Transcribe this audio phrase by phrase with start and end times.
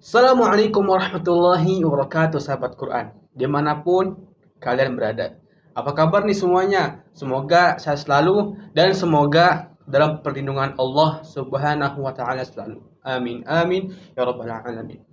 [0.00, 3.12] Assalamualaikum warahmatullahi wabarakatuh sahabat Quran.
[3.36, 4.16] Di mana pun
[4.56, 5.36] kalian berada.
[5.76, 7.04] Apa kabar nih semuanya?
[7.12, 12.80] Semoga sehat selalu Dan semoga dalam perlindungan Allah subhanahu wa ta'ala selalu.
[13.04, 13.92] Amin amin.
[14.16, 15.04] Ya rabbal alamin.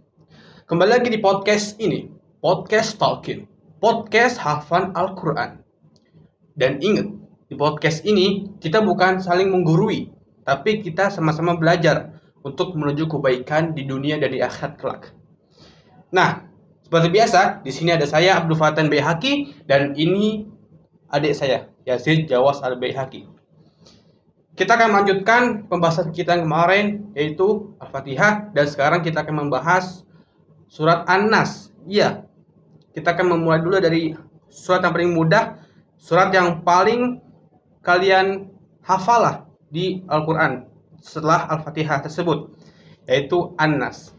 [0.64, 2.08] Kembali lagi di podcast ini.
[2.40, 3.44] Podcast Talking
[3.84, 5.68] Podcast Hafan Al-Quran.
[6.56, 7.12] Dan ingat
[7.52, 10.16] Di podcast ini kita bukan saling menggurui
[10.48, 12.17] Tapi kita sama-sama belajar
[12.48, 15.04] untuk menuju kebaikan di dunia dan di akhirat kelak.
[16.16, 16.48] Nah,
[16.88, 20.48] seperti biasa, di sini ada saya Abdul Fatan Bayhaki dan ini
[21.12, 23.28] adik saya Yazid Jawas Al Bayhaki.
[24.58, 30.02] Kita akan melanjutkan pembahasan kita yang kemarin yaitu Al-Fatihah dan sekarang kita akan membahas
[30.66, 31.70] surat An-Nas.
[31.86, 32.26] Iya.
[32.96, 34.18] Kita akan memulai dulu dari
[34.50, 35.44] surat yang paling mudah,
[36.02, 37.22] surat yang paling
[37.86, 38.50] kalian
[38.82, 40.66] hafalah di Al-Qur'an
[41.02, 42.52] setelah Al-Fatihah tersebut
[43.08, 44.12] yaitu An-Nas.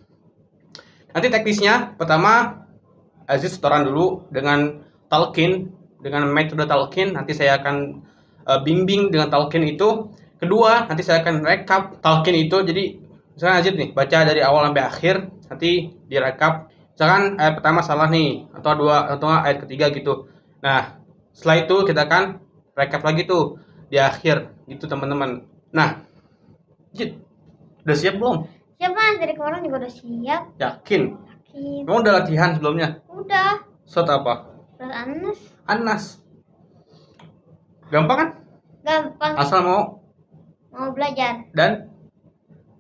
[1.12, 2.64] Nanti teknisnya pertama
[3.28, 4.80] Aziz setoran dulu dengan
[5.12, 5.68] talqin
[6.00, 8.00] dengan metode talqin nanti saya akan
[8.48, 10.08] uh, bimbing dengan talqin itu.
[10.38, 12.62] Kedua, nanti saya akan rekap talqin itu.
[12.62, 12.96] Jadi
[13.34, 15.14] misalnya Aziz nih baca dari awal sampai akhir
[15.50, 16.70] nanti direkap.
[16.94, 20.30] Misalkan ayat pertama salah nih atau dua atau ayat ketiga gitu.
[20.64, 20.98] Nah,
[21.34, 22.24] setelah itu kita akan
[22.74, 23.58] rekap lagi tuh
[23.90, 25.44] di akhir gitu teman-teman.
[25.74, 26.07] Nah,
[26.98, 27.14] Jit,
[27.86, 28.36] udah siap belum?
[28.78, 30.42] Siap mas, dari kemarin juga udah siap.
[30.58, 31.02] Yakin?
[31.14, 31.80] Yakin.
[31.86, 32.88] Kamu udah latihan sebelumnya?
[33.06, 33.62] Udah.
[33.86, 34.34] Surat apa?
[34.74, 35.38] Surat Anas.
[35.64, 36.04] Anas.
[37.88, 38.28] Gampang kan?
[38.82, 39.32] Gampang.
[39.38, 39.82] Asal mau
[40.68, 41.90] Mau belajar, dan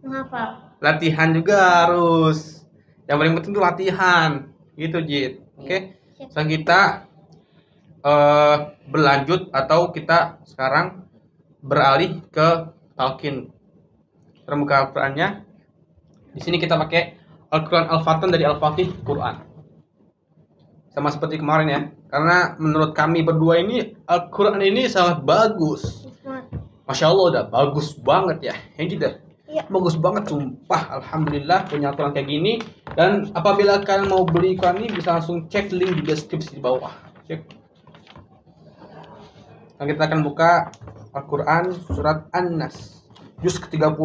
[0.04, 0.60] menghafal.
[0.78, 2.62] latihan juga harus.
[3.08, 4.30] Yang paling penting itu latihan.
[4.74, 5.32] Gitu, Jit.
[5.56, 5.78] Oke.
[6.14, 6.28] Siap.
[6.30, 6.80] Sekarang kita
[7.98, 11.02] eh berlanjut atau kita sekarang
[11.58, 13.50] beralih ke talqin.
[14.48, 15.44] Terbuka Al-Qur'annya.
[16.32, 17.20] Di sini kita pakai
[17.52, 19.44] Al-Qur'an Al-Fatan dari Al-Fatih Quran.
[20.88, 21.80] Sama seperti kemarin ya.
[22.08, 26.08] Karena menurut kami berdua ini Al-Qur'an ini sangat bagus.
[26.88, 28.56] Masya Allah udah bagus banget ya.
[28.80, 29.12] Yang tidak
[29.48, 29.64] Iya.
[29.72, 32.60] bagus banget sumpah Alhamdulillah punya Quran kayak gini
[32.92, 36.92] dan apabila kalian mau beli Quran ini bisa langsung cek link di deskripsi di bawah
[37.24, 37.48] cek
[39.80, 40.68] nah, kita akan buka
[41.16, 42.97] Al-Quran surat An-Nas
[43.43, 43.99] juz ke-30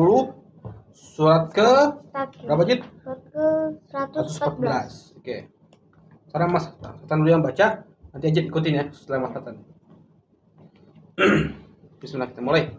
[0.93, 1.71] surat ke
[2.11, 2.47] Takir.
[2.47, 2.81] berapa Jit?
[3.05, 3.47] Surat ke
[3.91, 5.19] 114.
[5.19, 5.37] 114 oke
[6.29, 7.67] sekarang Mas Hatan dulu yang baca
[8.13, 9.57] nanti aja ikutin ya setelah Mas Hatan
[11.99, 12.71] Bismillah kita mulai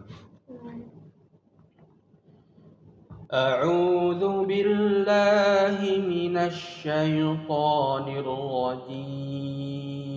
[3.29, 10.12] أعوذ بالله من الشيطان الرجيم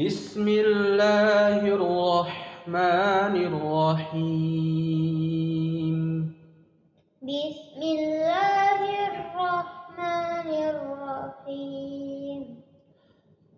[0.00, 4.76] بسم الله الرحمن الرحيم
[7.22, 8.80] بسم الله
[9.12, 12.40] الرحمن الرحيم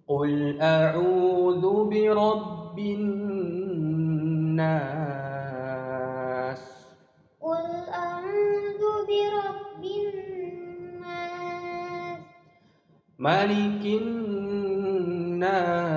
[0.09, 3.43] قل أعوذ برب الناس
[7.41, 11.23] قل أعوذ برب الناس
[13.19, 15.92] ملك الناس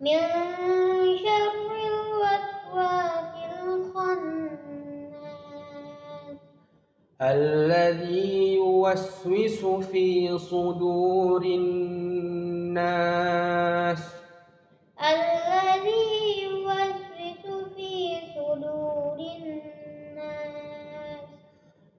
[0.00, 0.71] من
[7.22, 12.82] الذي يوسوس في صدور الناس.
[14.98, 17.46] الذي يوسوس
[17.76, 21.30] في صدور الناس.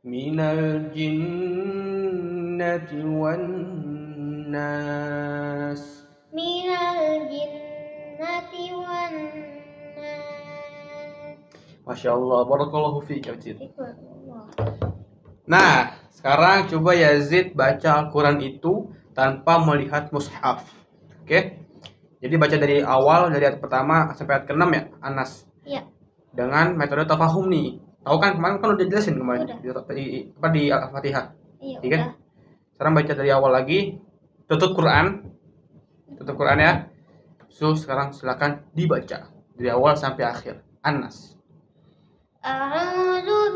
[0.04, 1.32] من الجنة
[3.24, 3.64] والناس.
[6.34, 9.64] من الجنة والناس.
[11.84, 13.60] Masya Allah, Barakallahu fiik ya Cid.
[13.60, 14.03] Allah.
[15.44, 20.64] Nah, sekarang coba Yazid baca Al-Quran itu tanpa melihat mushaf.
[21.20, 21.28] Oke?
[21.28, 21.44] Okay?
[22.24, 25.32] Jadi baca dari awal, dari ayat pertama sampai ayat ke-6 ya, Anas?
[25.68, 25.82] Iya.
[26.32, 27.84] Dengan metode tafahum nih.
[28.04, 29.84] Tahu kan kemarin kan udah jelasin kemarin udah.
[29.92, 31.26] di, apa di Al-Fatihah.
[31.60, 31.78] Iya.
[31.84, 32.02] iya kan?
[32.72, 33.80] Sekarang baca dari awal lagi.
[34.48, 35.28] Tutup Quran.
[36.16, 36.74] Tutup Quran ya.
[37.52, 39.28] So, sekarang silakan dibaca
[39.60, 40.64] dari awal sampai akhir.
[40.80, 41.36] Anas.
[42.44, 43.56] A'udzu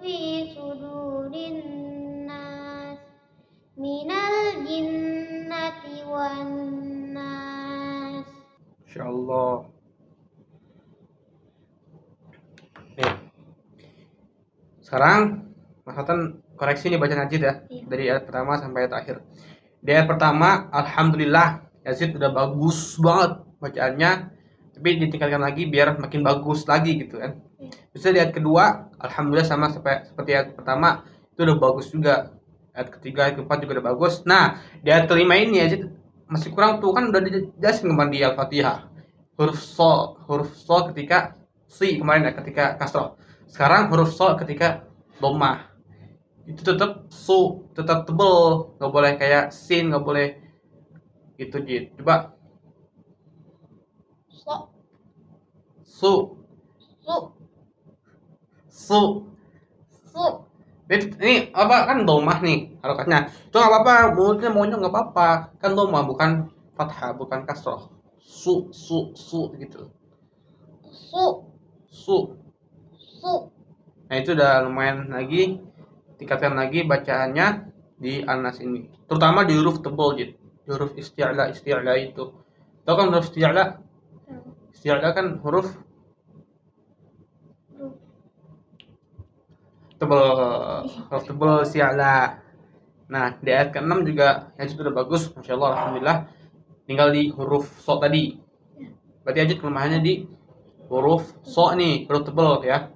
[0.00, 2.98] في صدور الناس
[3.76, 7.68] من الجنة والناس
[8.88, 9.68] Insya Allah.
[12.96, 13.12] Nih.
[14.80, 15.44] Sekarang
[15.84, 17.54] Mas Hasan koreksi nih bacaan Najid ya.
[17.68, 17.84] Iya.
[17.84, 19.16] Dari ayat pertama sampai ayat akhir.
[19.84, 24.10] Di ayat pertama, Alhamdulillah, Yazid udah bagus banget bacaannya.
[24.72, 27.36] Tapi ditingkatkan lagi biar makin bagus lagi gitu kan.
[27.93, 32.33] Bisa di ayat kedua, Alhamdulillah sama sepe- seperti ayat pertama, itu udah bagus juga.
[32.73, 34.25] Ayat ketiga, ayat keempat juga udah bagus.
[34.25, 35.85] Nah, di ayat kelima ini Yazid
[36.25, 38.89] masih kurang tuh kan udah dijelasin kemarin di Al-Fatihah.
[39.37, 43.17] Huruf so huruf so ketika si kemarin ya ketika kasroh.
[43.49, 44.85] Sekarang huruf so ketika
[45.21, 45.73] domah
[46.49, 48.73] itu tetap su tetap tebel.
[48.77, 50.27] Nggak boleh kayak sin nggak boleh
[51.37, 52.33] gitu jid coba.
[54.29, 54.69] So,
[55.85, 56.13] su.
[57.03, 57.35] Su,
[58.87, 59.01] su
[60.11, 60.25] su.
[60.91, 65.27] ini, apa kan domah nih harokatnya itu nggak apa-apa mulutnya monyong nggak apa-apa
[65.57, 66.31] kan domah bukan
[66.75, 67.89] fathah bukan kasroh
[68.19, 69.87] su su su gitu
[70.93, 71.25] Su,
[71.89, 72.17] su
[72.97, 73.33] su.
[74.09, 75.61] Nah itu udah lumayan lagi
[76.17, 77.47] tingkatkan lagi bacaannya
[77.97, 78.89] di Anas ini.
[79.07, 80.35] Terutama di huruf tebal gitu.
[80.37, 82.33] Di huruf isti'la isti'la itu.
[82.83, 83.65] Tahu kan huruf isti'la?
[84.75, 85.71] Isti'la kan huruf
[90.03, 90.27] tebal.
[91.07, 92.43] Huruf tebal isti'la.
[93.07, 96.17] Nah, di ayat ke-6 juga yang itu udah bagus, Masya Allah, Alhamdulillah.
[96.83, 98.35] Tinggal di huruf so tadi.
[99.23, 100.27] Berarti aja kelemahannya di
[100.91, 102.91] huruf so nih, huruf tebal ya.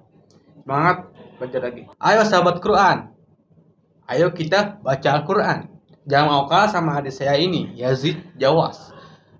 [0.60, 1.08] Semangat
[1.40, 1.82] baca lagi.
[1.96, 3.08] Ayo sahabat Quran.
[4.08, 5.68] Ayo kita baca Al-Quran.
[6.08, 8.92] Jangan mau kalah sama adik saya ini, Yazid Jawas.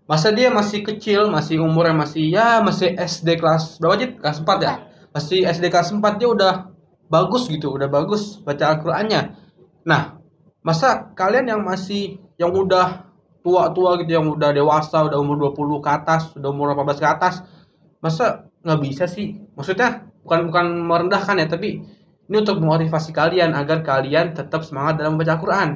[0.09, 4.11] Masa dia masih kecil, masih umurnya masih ya masih SD kelas berapa Jid?
[4.20, 4.75] Kelas 4 ya?
[5.12, 6.55] Masih SD kelas 4 dia udah
[7.08, 9.34] bagus gitu, udah bagus baca Al-Qur'annya.
[9.88, 10.20] Nah,
[10.60, 13.08] masa kalian yang masih yang udah
[13.40, 17.34] tua-tua gitu, yang udah dewasa, udah umur 20 ke atas, udah umur 18 ke atas,
[18.05, 19.40] masa nggak bisa sih?
[19.56, 21.81] Maksudnya bukan bukan merendahkan ya, tapi
[22.28, 25.69] ini untuk memotivasi kalian agar kalian tetap semangat dalam membaca Al-Quran.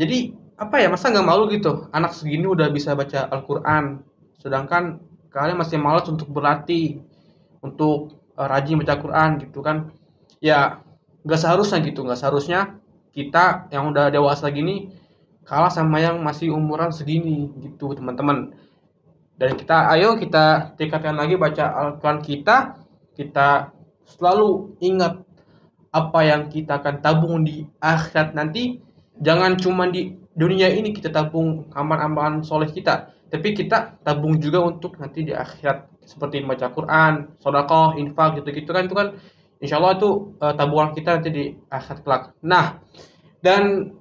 [0.00, 0.18] Jadi
[0.56, 4.00] apa ya masa nggak malu gitu anak segini udah bisa baca Al-Quran,
[4.40, 7.04] sedangkan kalian masih malas untuk berlatih,
[7.60, 9.92] untuk eh, rajin baca Al-Quran gitu kan?
[10.42, 10.82] Ya
[11.22, 12.82] nggak seharusnya gitu, nggak seharusnya
[13.14, 14.90] kita yang udah dewasa gini
[15.46, 18.50] kalah sama yang masih umuran segini gitu teman-teman.
[19.38, 22.56] Dan kita ayo kita tingkatkan lagi baca Al-Quran kita,
[23.14, 23.70] kita
[24.06, 25.22] selalu ingat
[25.94, 28.82] apa yang kita akan tabung di akhirat nanti.
[29.22, 35.00] Jangan cuma di dunia ini kita tabung amal-amalan soleh kita tapi kita tabung juga untuk
[35.00, 35.88] nanti di akhirat.
[36.04, 39.08] Seperti membaca Quran, sodakoh, infak gitu-gitu kan itu kan
[39.62, 42.22] insya Allah itu eh, tabungan kita nanti di akhirat kelak.
[42.42, 42.82] Nah
[43.40, 43.94] dan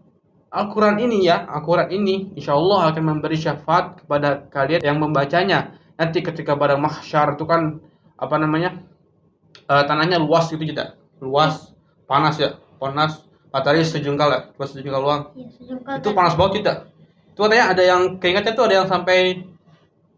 [0.52, 6.20] Al-Quran ini ya Al-Quran ini insya Allah akan memberi syafaat kepada kalian yang membacanya nanti
[6.20, 7.80] ketika pada mahsyar itu kan
[8.18, 8.82] apa namanya
[9.70, 11.72] eh, tanahnya luas gitu tidak luas
[12.10, 16.16] panas ya panas matahari sejengkal ya cuma sejengkal luang Ya, sejengkal itu kan.
[16.18, 16.78] panas banget tidak
[17.32, 19.18] itu katanya ada yang keingetnya tuh ada yang sampai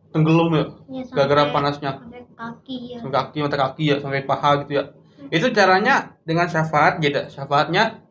[0.10, 2.98] tenggelam ya Ya, gara-gara panasnya Sampai kaki ya.
[3.02, 4.84] sampai kaki mata kaki ya sampai paha gitu ya
[5.34, 7.26] itu caranya dengan syafaat gitu.
[7.26, 8.06] Syafaatnya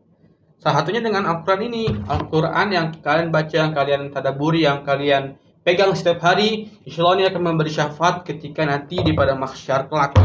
[0.59, 1.85] salah satunya dengan Al-Quran ini.
[2.11, 7.26] Al-Quran yang kalian baca yang kalian tadaburi yang kalian pegang setiap hari insya Allah ini
[7.31, 10.19] akan memberi syafaat ketika nanti di pada mahsyar kelak.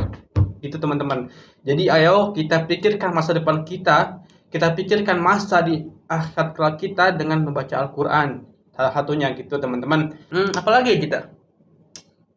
[0.57, 1.29] Itu teman-teman.
[1.61, 4.25] Jadi ayo kita pikirkan masa depan kita.
[4.49, 8.41] Kita pikirkan masa di akhirat kelak kita dengan membaca Al-Quran.
[8.73, 10.17] Salah satunya gitu teman-teman.
[10.33, 11.19] Hmm, apalagi ya kita?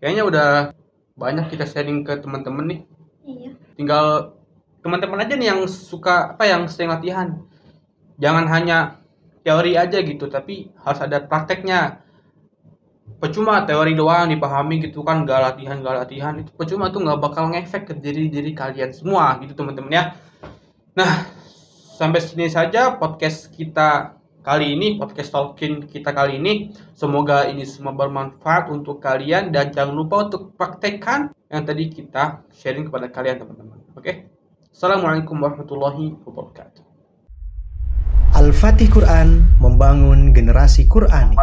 [0.05, 0.49] Kayaknya udah
[1.17, 2.81] banyak kita sharing ke teman-teman nih.
[3.21, 3.53] Iya.
[3.77, 4.40] tinggal
[4.81, 7.45] teman-teman aja nih yang suka apa yang sering latihan.
[8.21, 9.01] Jangan hanya
[9.41, 12.05] teori aja gitu tapi harus ada prakteknya.
[13.21, 17.53] Percuma teori doang dipahami gitu kan gak latihan gak latihan itu percuma tuh nggak bakal
[17.53, 20.05] ngefek ke diri diri kalian semua gitu teman-teman ya.
[20.97, 21.29] Nah
[22.01, 26.73] sampai sini saja podcast kita kali ini podcast talking kita kali ini.
[26.97, 32.89] Semoga ini semua bermanfaat untuk kalian dan jangan lupa untuk praktekkan yang tadi kita sharing
[32.89, 33.85] kepada kalian teman-teman.
[34.01, 34.40] Oke
[34.71, 36.87] assalamualaikum warahmatullahi wabarakatuh
[38.31, 41.35] Al-Fatih Quran membangun generasi Qurani.